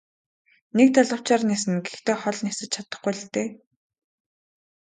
Нэг 0.77 0.87
далавчаар 0.97 1.41
ниснэ 1.49 1.75
гэхдээ 1.85 2.15
хол 2.21 2.37
нисэж 2.45 2.69
чадахгүй 2.73 3.13
л 3.19 3.23
дээ. 3.33 3.47